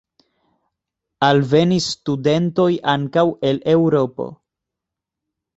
Alvenis 1.27 1.89
studentoj 1.95 2.67
ankaŭ 2.95 3.27
el 3.51 3.63
Eŭropo. 3.75 4.29